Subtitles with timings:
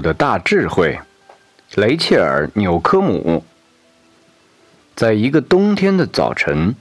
[0.00, 0.98] 的大智慧，
[1.74, 3.44] 雷切尔·纽科姆。
[4.94, 6.74] 在一个冬天的早晨，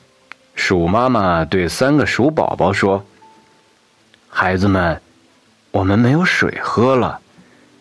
[0.56, 3.06] 鼠妈妈对三个鼠宝宝说
[4.30, 5.02] ：“孩子们，
[5.72, 7.20] 我们没有水喝了，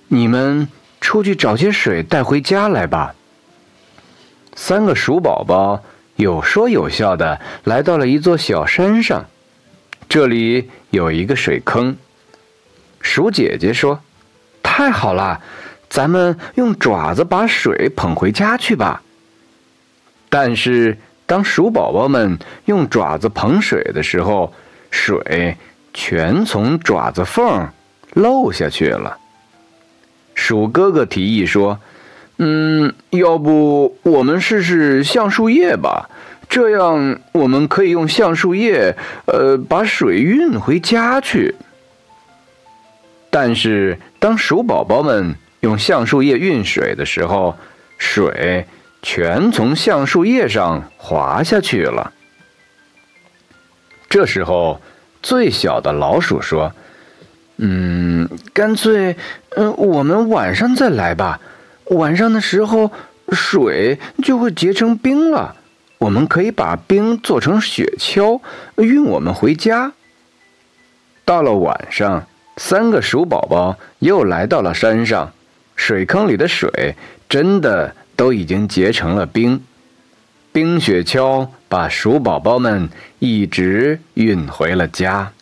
[0.08, 0.68] 你们
[1.00, 3.14] 出去找些水带回家来吧。”
[4.56, 5.82] 三个鼠宝宝
[6.16, 9.26] 有说有笑的来到了一座小山上，
[10.08, 11.96] 这里有一个水坑。
[13.00, 14.00] 鼠姐姐说。
[14.76, 15.40] 太好了，
[15.88, 19.00] 咱们用爪子把水捧回家去吧。
[20.28, 24.52] 但是，当鼠宝宝们用爪子捧水的时候，
[24.90, 25.56] 水
[25.92, 27.68] 全从爪子缝
[28.14, 29.16] 漏下去了。
[30.34, 31.78] 鼠哥哥提议说
[32.38, 36.10] ：“嗯，要不我们试试橡树叶吧？
[36.48, 38.96] 这样我们可以用橡树叶，
[39.26, 41.54] 呃，把水运回家去。”
[43.36, 47.56] 但是，当鼠宝宝们用橡树叶运水的时候，
[47.98, 48.64] 水
[49.02, 52.12] 全从橡树叶上滑下去了。
[54.08, 54.80] 这时候，
[55.20, 56.72] 最小的老鼠说
[57.58, 59.16] ：“嗯，干脆，
[59.56, 61.40] 嗯，我们晚上再来吧。
[61.86, 62.92] 晚上的时候，
[63.32, 65.56] 水就会结成冰了，
[65.98, 68.40] 我们可以把冰做成雪橇，
[68.76, 69.92] 运我们回家。
[71.24, 72.24] 到了晚上。”
[72.56, 75.32] 三个鼠宝宝又来到了山上，
[75.74, 76.94] 水坑里的水
[77.28, 79.60] 真的都已经结成了冰，
[80.52, 82.88] 冰雪橇把鼠宝宝们
[83.18, 85.32] 一直运回了家。